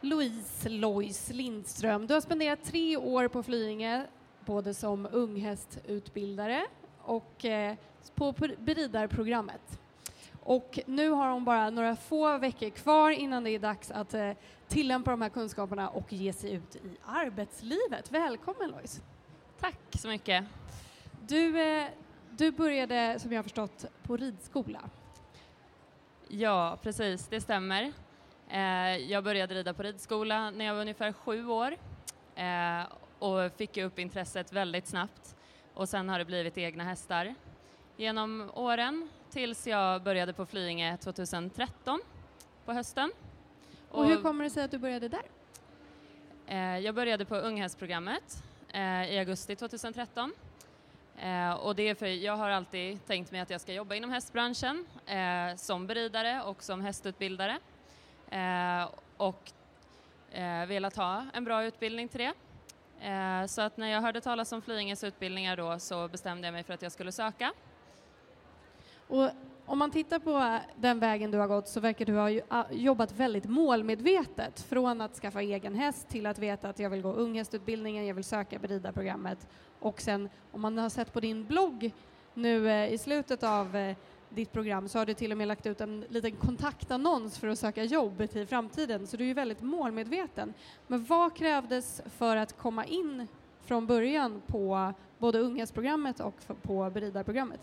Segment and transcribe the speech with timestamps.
[0.00, 4.06] Louise Lois Lindström, du har spenderat tre år på Flyinge,
[4.46, 6.66] både som unghästutbildare
[7.02, 7.74] och eh,
[8.14, 9.80] på beridarprogrammet.
[10.48, 14.30] Och nu har hon bara några få veckor kvar innan det är dags att eh,
[14.68, 18.10] tillämpa de här kunskaperna och ge sig ut i arbetslivet.
[18.10, 19.02] Välkommen Lois!
[19.60, 20.44] Tack så mycket!
[21.26, 21.88] Du, eh,
[22.30, 24.80] du började, som jag har förstått, på ridskola.
[26.28, 27.92] Ja, precis, det stämmer.
[28.48, 31.76] Eh, jag började rida på ridskola när jag var ungefär sju år
[32.34, 32.82] eh,
[33.18, 35.36] och fick upp intresset väldigt snabbt
[35.74, 37.34] och sen har det blivit egna hästar
[37.98, 42.00] genom åren tills jag började på Flyinge 2013
[42.64, 43.12] på hösten.
[43.88, 45.22] Och, och hur kommer det sig att du började där?
[46.46, 48.42] Eh, jag började på unghästprogrammet
[49.08, 50.32] i augusti 2013
[51.22, 54.10] Eh, och det är för jag har alltid tänkt mig att jag ska jobba inom
[54.10, 57.58] hästbranschen eh, som beridare och som hästutbildare.
[58.30, 59.52] Eh, och
[60.32, 62.32] eh, velat ha en bra utbildning till det.
[63.08, 66.62] Eh, så att när jag hörde talas om Flyinges utbildningar då så bestämde jag mig
[66.62, 67.52] för att jag skulle söka.
[69.08, 69.30] Och
[69.66, 73.44] om man tittar på den vägen du har gått så verkar du ha jobbat väldigt
[73.44, 78.14] målmedvetet från att skaffa egen häst till att veta att jag vill gå unghästutbildningen, jag
[78.14, 79.48] vill söka beridarprogrammet
[79.80, 81.92] och sen om man har sett på din blogg
[82.34, 83.96] nu eh, i slutet av eh,
[84.30, 87.58] ditt program så har du till och med lagt ut en liten kontaktannons för att
[87.58, 90.54] söka jobb i framtiden, så du är ju väldigt målmedveten.
[90.86, 93.28] Men vad krävdes för att komma in
[93.64, 97.60] från början på både unghästprogrammet och på beridarprogrammet?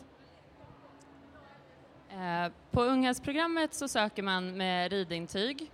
[2.16, 5.72] Eh, på unghästprogrammet så söker man med ridintyg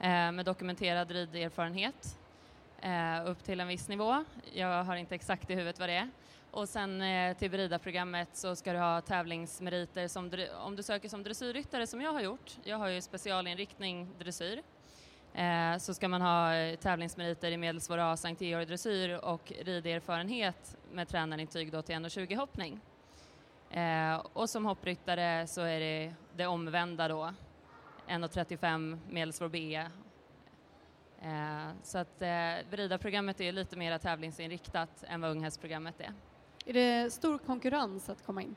[0.00, 2.18] eh, med dokumenterad riderfarenhet
[2.80, 4.24] eh, upp till en viss nivå.
[4.52, 6.10] Jag har inte exakt i huvudet vad det är.
[6.50, 7.02] Och sen
[7.38, 10.30] till beridarprogrammet så ska du ha tävlingsmeriter som,
[10.64, 12.56] om du söker som dressyrryttare som jag har gjort.
[12.64, 14.62] Jag har ju specialinriktning dressyr.
[15.78, 21.72] Så ska man ha tävlingsmeriter i medelsvår A, Sankt Georg dressyr och riderfarenhet med tränarintyg
[21.72, 22.80] då till 1,20 hoppning.
[23.70, 27.34] Eh, och som hoppryttare så är det det omvända då,
[28.08, 29.76] 1,35 medelsvår B.
[31.22, 32.28] Eh, så att eh,
[32.70, 36.12] beridarprogrammet är lite mer tävlingsinriktat än vad unghästprogrammet är.
[36.66, 38.56] Är det stor konkurrens att komma in?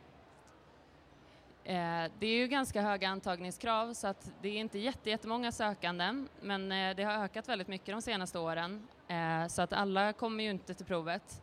[1.66, 6.72] Eh, det är ju ganska höga antagningskrav så att det är inte jättemånga sökande men
[6.72, 10.50] eh, det har ökat väldigt mycket de senaste åren eh, så att alla kommer ju
[10.50, 11.41] inte till provet.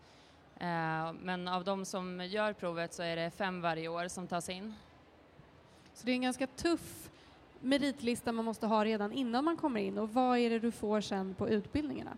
[1.21, 4.75] Men av de som gör provet så är det fem varje år som tas in.
[5.95, 7.11] Så det är en ganska tuff
[7.61, 11.01] meritlista man måste ha redan innan man kommer in och vad är det du får
[11.01, 12.17] sen på utbildningarna?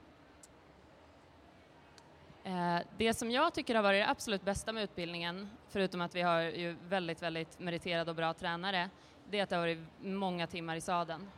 [2.44, 6.22] Eh, det som jag tycker har varit det absolut bästa med utbildningen, förutom att vi
[6.22, 8.90] har ju väldigt, väldigt meriterade och bra tränare,
[9.30, 11.30] det är att det har varit många timmar i sadeln.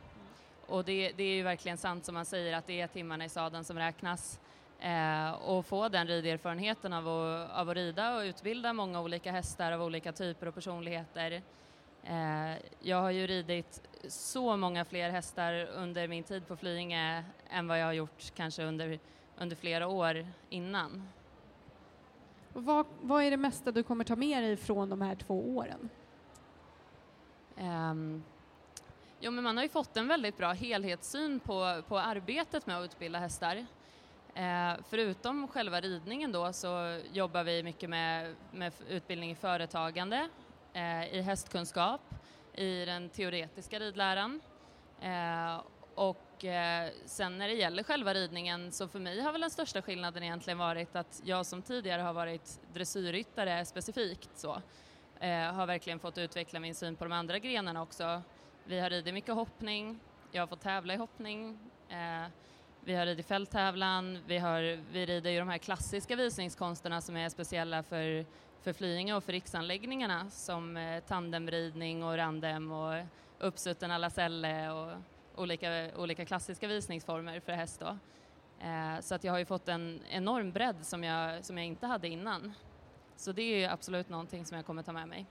[0.67, 3.29] Och det, det är ju verkligen sant som man säger att det är timmarna i
[3.29, 4.39] sadeln som räknas.
[4.79, 9.71] Eh, och få den riderfarenheten av att, av att rida och utbilda många olika hästar
[9.71, 11.41] av olika typer och personligheter.
[12.03, 17.67] Eh, jag har ju ridit så många fler hästar under min tid på Flyinge än
[17.67, 18.99] vad jag har gjort kanske under
[19.37, 21.09] under flera år innan.
[22.53, 25.89] Vad, vad är det mesta du kommer ta med dig från de här två åren?
[27.57, 28.23] Um,
[29.19, 32.85] jo, men man har ju fått en väldigt bra helhetssyn på, på arbetet med att
[32.85, 33.65] utbilda hästar.
[34.35, 40.29] Eh, förutom själva ridningen då så jobbar vi mycket med, med utbildning i företagande,
[40.73, 42.01] eh, i hästkunskap,
[42.53, 44.41] i den teoretiska ridläran
[45.01, 45.61] eh,
[45.95, 46.21] och
[47.05, 50.57] sen när det gäller själva ridningen så för mig har väl den största skillnaden egentligen
[50.57, 54.61] varit att jag som tidigare har varit dressyrryttare specifikt så
[55.53, 58.21] har verkligen fått utveckla min syn på de andra grenarna också.
[58.63, 59.99] Vi har ridit mycket hoppning,
[60.31, 61.59] jag har fått tävla i hoppning,
[61.89, 62.27] eh,
[62.85, 67.29] vi har ridit fälttävlan, vi, har, vi rider ju de här klassiska visningskonsterna som är
[67.29, 68.25] speciella för,
[68.61, 73.03] för Flyinge och för riksanläggningarna som eh, tandemridning och randem och
[73.39, 74.91] uppsutten alla selle och
[75.35, 77.97] olika, olika klassiska visningsformer för häst då.
[78.65, 81.87] Eh, så att jag har ju fått en enorm bredd som jag, som jag inte
[81.87, 82.53] hade innan.
[83.15, 85.25] Så det är absolut någonting som jag kommer ta med mig.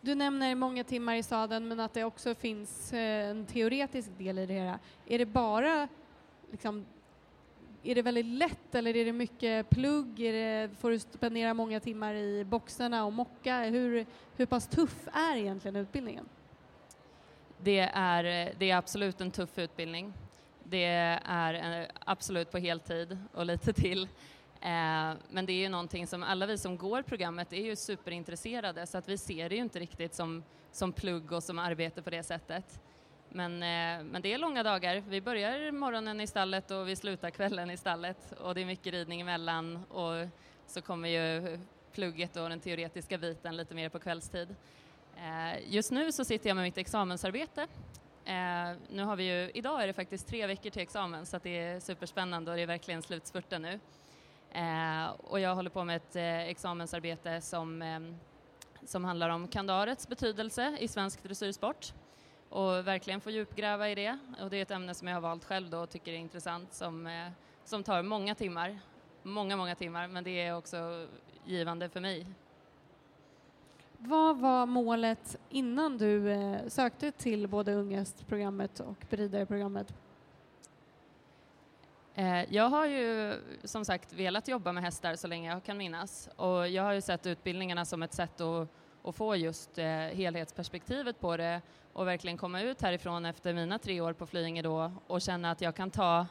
[0.00, 4.38] Du nämner många timmar i sadeln men att det också finns eh, en teoretisk del
[4.38, 4.78] i det hela.
[5.06, 5.88] Är det bara
[6.54, 6.86] liksom,
[7.84, 10.20] är det väldigt lätt eller är det mycket plugg?
[10.20, 13.62] Är det, får du spendera många timmar i boxarna och mocka?
[13.62, 16.28] Hur, hur pass tuff är egentligen utbildningen?
[17.58, 20.12] Det är, det är absolut en tuff utbildning.
[20.64, 20.84] Det
[21.24, 24.02] är eh, absolut på heltid och lite till.
[24.60, 28.86] Eh, men det är ju någonting som alla vi som går programmet är ju superintresserade
[28.86, 30.42] så att vi ser det ju inte riktigt som,
[30.72, 32.80] som plugg och som arbete på det sättet.
[33.36, 35.02] Men, eh, men det är långa dagar.
[35.08, 38.92] Vi börjar morgonen i stallet och vi slutar kvällen i stallet och det är mycket
[38.92, 40.28] ridning emellan och
[40.66, 41.58] så kommer ju
[41.92, 44.54] plugget och den teoretiska biten lite mer på kvällstid.
[45.16, 47.62] Eh, just nu så sitter jag med mitt examensarbete
[48.24, 51.58] eh, nu har vi ju, idag är det faktiskt tre veckor till examen så det
[51.58, 53.80] är superspännande och det är verkligen slutspurten nu.
[55.16, 56.16] Och jag håller på med ett
[56.50, 57.84] examensarbete som,
[58.84, 61.92] som handlar om kandarets betydelse i svensk dressyrsport
[62.54, 64.18] och verkligen få djupgräva i det.
[64.40, 66.72] Och det är ett ämne som jag har valt själv då och tycker är intressant
[66.72, 67.28] som, eh,
[67.64, 68.78] som tar många timmar,
[69.22, 71.06] många, många timmar, men det är också
[71.44, 72.26] givande för mig
[73.98, 79.94] vad var målet innan du eh, sökte till både Ungest-programmet och Beridare-programmet?
[82.14, 83.34] Eh, jag har ju
[83.64, 87.00] som sagt velat jobba med hästar så länge jag kan minnas och jag har ju
[87.00, 88.68] sett utbildningarna som ett sätt att,
[89.04, 91.62] och få just eh, helhetsperspektivet på det
[91.92, 95.60] och verkligen komma ut härifrån efter mina tre år på Flyinge då och känna att
[95.60, 96.26] jag kan ta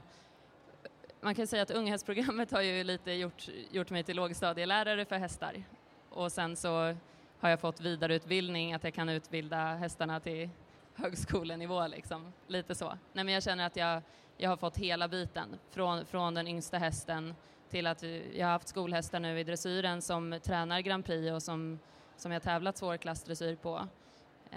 [1.21, 5.63] man kan säga att unghästprogrammet har ju lite gjort, gjort mig till lågstadielärare för hästar
[6.09, 6.95] och sen så
[7.39, 10.49] har jag fått vidareutbildning, att jag kan utbilda hästarna till
[10.95, 12.33] högskolenivå liksom.
[12.47, 12.87] Lite så.
[13.13, 14.01] Nej, men jag känner att jag,
[14.37, 17.35] jag har fått hela biten, från, från den yngsta hästen
[17.69, 18.03] till att
[18.33, 21.79] jag har haft skolhästar nu i dressyren som tränar Grand Prix och som,
[22.23, 23.87] som jag tävlat svår klassdressyr på.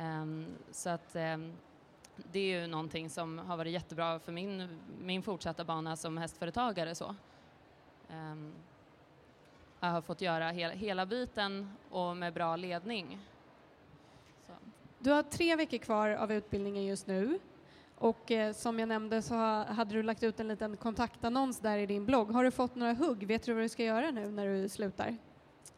[0.00, 1.52] Um, så att um,
[2.32, 6.94] det är ju någonting som har varit jättebra för min, min fortsatta bana som hästföretagare.
[6.94, 7.14] Så.
[8.10, 8.52] Um,
[9.80, 13.18] jag har fått göra hela, hela biten och med bra ledning.
[14.46, 14.52] Så.
[14.98, 17.38] Du har tre veckor kvar av utbildningen just nu
[17.98, 19.34] och eh, som jag nämnde så
[19.64, 22.30] hade du lagt ut en liten kontaktannons där i din blogg.
[22.30, 23.26] Har du fått några hugg?
[23.26, 25.16] Vet du vad du ska göra nu när du slutar?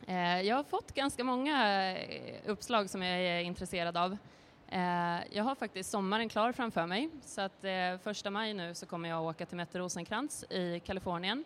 [0.06, 4.16] Eh, jag har fått ganska många eh, uppslag som jag är intresserad av.
[4.68, 7.64] Eh, jag har faktiskt sommaren klar framför mig så att
[8.02, 11.44] första maj nu så kommer jag åka till Mette Rosenkrantz i Kalifornien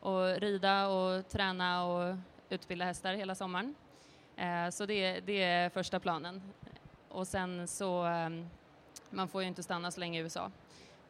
[0.00, 2.16] och rida och träna och
[2.48, 3.74] utbilda hästar hela sommaren.
[4.72, 6.42] Så det, det, är första planen.
[7.08, 8.04] Och sen så,
[9.10, 10.50] man får ju inte stanna så länge i USA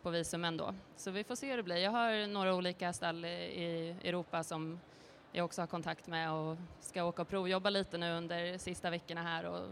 [0.02, 0.74] på visum ändå.
[0.96, 1.76] Så vi får se hur det blir.
[1.76, 4.80] Jag har några olika stall i Europa som
[5.36, 9.22] jag också har kontakt med och ska åka och provjobba lite nu under sista veckorna
[9.22, 9.68] här och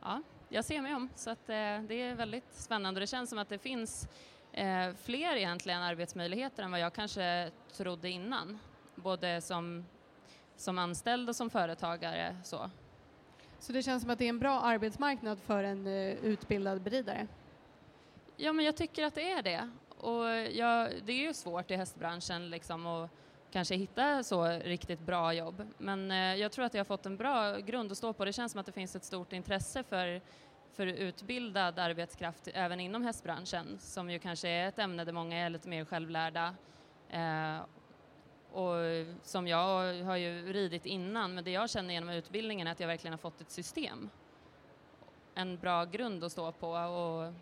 [0.00, 3.00] ja, jag ser mig om så att eh, det är väldigt spännande.
[3.00, 4.08] Det känns som att det finns
[4.52, 8.58] eh, fler egentligen arbetsmöjligheter än vad jag kanske trodde innan,
[8.94, 9.84] både som,
[10.56, 12.36] som anställd och som företagare.
[12.44, 12.70] Så.
[13.58, 17.26] så det känns som att det är en bra arbetsmarknad för en uh, utbildad beridare?
[18.36, 19.70] Ja, men jag tycker att det är det.
[19.98, 20.24] Och
[20.56, 23.10] jag, det är ju svårt i hästbranschen liksom att
[23.56, 25.66] kanske hitta så riktigt bra jobb.
[25.78, 28.24] Men eh, jag tror att jag har fått en bra grund att stå på.
[28.24, 30.20] Det känns som att det finns ett stort intresse för
[30.72, 35.50] för utbildad arbetskraft även inom hästbranschen som ju kanske är ett ämne där många är
[35.50, 36.54] lite mer självlärda.
[37.10, 37.58] Eh,
[38.52, 38.74] och
[39.22, 42.88] som jag har ju ridit innan, men det jag känner genom utbildningen är att jag
[42.88, 44.10] verkligen har fått ett system.
[45.34, 47.32] En bra grund att stå på och,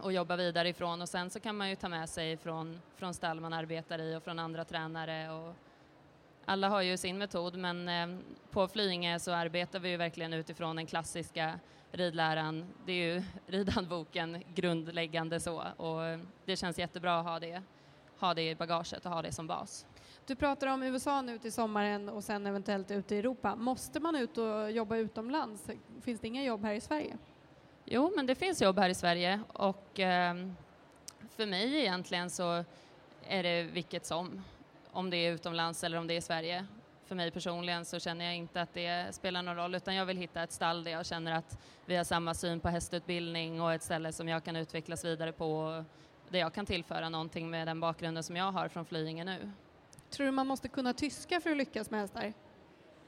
[0.00, 3.14] och jobba vidare ifrån och sen så kan man ju ta med sig från, från
[3.14, 5.54] stall man arbetar i och från andra tränare och
[6.44, 8.18] alla har ju sin metod men eh,
[8.50, 11.60] på Flyinge så arbetar vi ju verkligen utifrån den klassiska
[11.92, 12.66] ridläran.
[12.86, 16.00] Det är ju ridhandboken grundläggande så och
[16.44, 17.62] det känns jättebra att ha det,
[18.18, 19.86] ha det i bagaget och ha det som bas.
[20.26, 23.56] Du pratar om USA nu till sommaren och sen eventuellt ute i Europa.
[23.56, 25.70] Måste man ut och jobba utomlands?
[26.02, 27.16] Finns det inga jobb här i Sverige?
[27.90, 30.34] Jo, men det finns jobb här i Sverige och eh,
[31.36, 32.64] för mig egentligen så
[33.28, 34.44] är det vilket som,
[34.90, 36.66] om det är utomlands eller om det är i Sverige
[37.06, 40.16] för mig personligen så känner jag inte att det spelar någon roll utan jag vill
[40.16, 43.82] hitta ett stall där jag känner att vi har samma syn på hästutbildning och ett
[43.82, 45.84] ställe som jag kan utvecklas vidare på
[46.28, 49.52] där jag kan tillföra någonting med den bakgrunden som jag har från Flyinge nu.
[50.10, 52.32] Tror du man måste kunna tyska för att lyckas med hästar?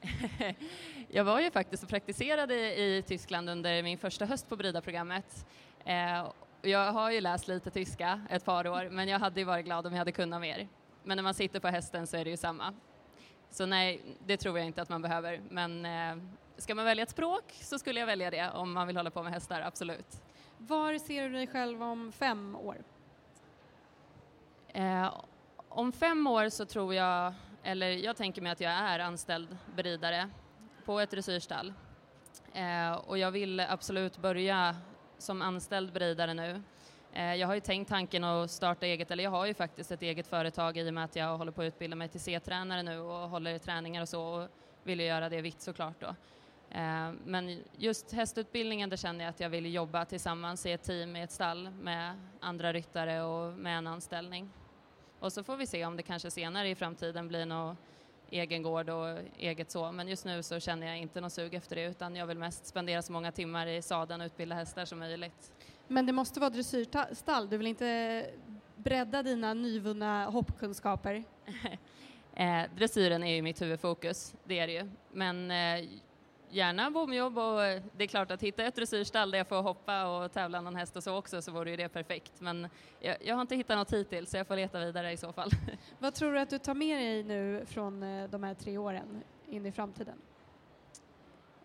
[1.07, 5.45] jag var ju faktiskt och praktiserade i Tyskland under min första höst på Brida-programmet.
[5.85, 6.31] Eh,
[6.61, 9.87] jag har ju läst lite tyska ett par år men jag hade ju varit glad
[9.87, 10.67] om jag hade kunnat mer.
[11.03, 12.73] Men när man sitter på hästen så är det ju samma.
[13.49, 15.41] Så nej, det tror jag inte att man behöver.
[15.49, 16.23] Men eh,
[16.57, 19.23] ska man välja ett språk så skulle jag välja det om man vill hålla på
[19.23, 20.21] med hästar, absolut.
[20.57, 22.77] Var ser du dig själv om fem år?
[24.67, 25.13] Eh,
[25.69, 30.29] om fem år så tror jag, eller jag tänker mig att jag är anställd beridare
[30.85, 31.73] på ett dressyrstall.
[32.53, 34.75] Eh, och jag vill absolut börja
[35.17, 36.61] som anställd beridare nu.
[37.13, 40.01] Eh, jag har ju tänkt tanken att starta eget, eller jag har ju faktiskt ett
[40.01, 42.99] eget företag i och med att jag håller på att utbilda mig till C-tränare nu
[42.99, 44.47] och håller träningar och så och
[44.83, 46.15] vill ju göra det vitt såklart då.
[46.69, 51.15] Eh, men just hästutbildningen, där känner jag att jag vill jobba tillsammans i ett team
[51.15, 54.49] i ett stall med andra ryttare och med en anställning.
[55.21, 57.77] Och så får vi se om det kanske senare i framtiden blir någon
[58.29, 61.75] egen gård och eget så, men just nu så känner jag inte något sug efter
[61.75, 64.99] det utan jag vill mest spendera så många timmar i sadeln och utbilda hästar som
[64.99, 65.51] möjligt.
[65.87, 68.25] Men det måste vara dressyrstall, du vill inte
[68.75, 71.23] bredda dina nyvunna hoppkunskaper?
[72.35, 74.89] eh, dressyren är ju mitt huvudfokus, det är det ju.
[75.11, 75.89] Men eh,
[76.51, 77.59] gärna bomjobb och
[77.97, 80.95] det är klart att hitta ett dressyrstall där jag får hoppa och tävla någon häst
[80.95, 82.41] och så också så vore ju det perfekt.
[82.41, 82.67] Men
[82.99, 85.51] jag, jag, har inte hittat något hittills så jag får leta vidare i så fall.
[85.99, 89.23] Vad tror du att du tar med dig nu från eh, de här tre åren
[89.47, 90.17] in i framtiden?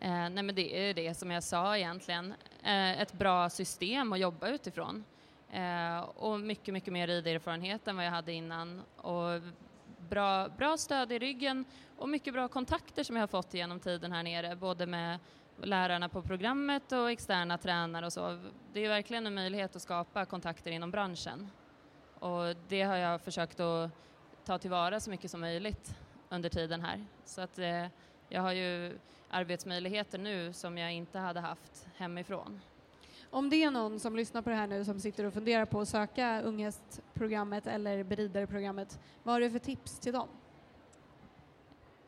[0.01, 4.21] Eh, nej men det är det som jag sa egentligen, eh, ett bra system att
[4.21, 5.05] jobba utifrån.
[5.51, 8.83] Eh, och mycket, mycket mer riderfarenhet än vad jag hade innan.
[8.97, 9.41] Och
[10.09, 11.65] bra, bra stöd i ryggen
[11.99, 15.19] och mycket bra kontakter som jag har fått genom tiden här nere, både med
[15.63, 18.39] lärarna på programmet och externa tränare och så.
[18.73, 21.51] Det är verkligen en möjlighet att skapa kontakter inom branschen.
[22.19, 23.91] Och det har jag försökt att
[24.45, 25.95] ta tillvara så mycket som möjligt
[26.29, 27.07] under tiden här.
[27.25, 27.87] Så att eh,
[28.29, 28.99] jag har ju
[29.31, 32.61] arbetsmöjligheter nu som jag inte hade haft hemifrån.
[33.37, 35.81] Om det är någon som lyssnar på det här nu som sitter och funderar på
[35.81, 40.29] att söka unghästprogrammet eller beridarprogrammet, vad har du för tips till dem?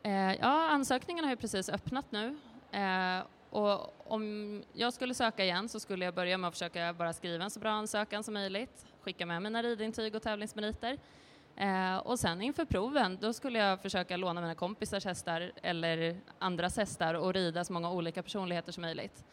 [0.03, 2.37] Eh, ja, ansökningen har ju precis öppnat nu
[2.71, 3.19] eh,
[3.49, 7.43] och om jag skulle söka igen så skulle jag börja med att försöka bara skriva
[7.43, 10.97] en så bra ansökan som möjligt, skicka med mina ridintyg och tävlingsmeriter
[11.59, 16.77] Eh, och sen inför proven, då skulle jag försöka låna mina kompisars hästar eller andras
[16.77, 19.23] hästar och rida så många olika personligheter som möjligt.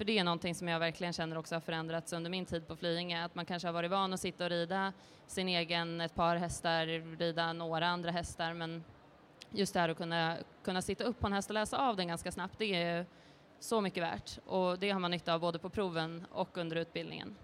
[0.00, 2.76] För det är någonting som jag verkligen känner också har förändrats under min tid på
[2.76, 4.92] Flyinge, att man kanske har varit van att sitta och rida
[5.26, 6.86] sin egen, ett par hästar,
[7.18, 8.84] rida några andra hästar, men
[9.50, 12.08] just det här att kunna, kunna sitta upp på en häst och läsa av den
[12.08, 13.06] ganska snabbt, det är
[13.58, 17.36] så mycket värt och det har man nytta av både på proven och under utbildningen.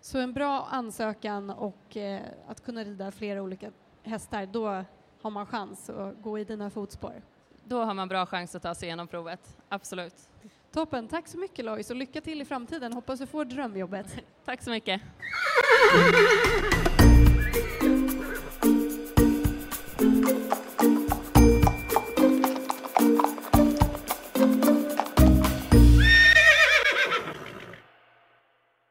[0.00, 3.70] Så en bra ansökan och eh, att kunna rida flera olika
[4.02, 4.84] hästar, då
[5.22, 7.22] har man chans att gå i dina fotspår?
[7.64, 10.28] Då har man bra chans att ta sig igenom provet, absolut.
[10.74, 12.92] Toppen, tack så mycket Lois och lycka till i framtiden.
[12.92, 14.06] Hoppas du får drömjobbet.
[14.44, 15.02] tack så mycket.